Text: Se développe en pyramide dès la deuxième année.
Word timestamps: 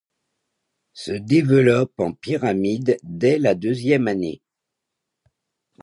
Se 0.93 1.11
développe 1.11 1.99
en 1.99 2.11
pyramide 2.13 2.97
dès 3.03 3.37
la 3.37 3.53
deuxième 3.53 4.07
année. 4.07 4.41